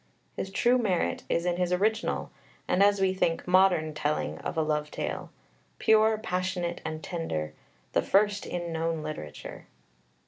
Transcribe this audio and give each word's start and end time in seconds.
His 0.35 0.49
true 0.49 0.79
merit 0.79 1.21
is 1.29 1.45
in 1.45 1.57
his 1.57 1.71
original 1.71 2.31
and, 2.67 2.81
as 2.81 2.99
we 2.99 3.13
think, 3.13 3.47
modern 3.47 3.93
telling 3.93 4.39
of 4.39 4.57
a 4.57 4.63
love 4.63 4.89
tale 4.89 5.29
pure, 5.77 6.17
passionate, 6.17 6.81
and 6.83 7.03
tender, 7.03 7.53
the 7.93 8.01
first 8.01 8.47
in 8.47 8.73
known 8.73 9.03
literature. 9.03 9.67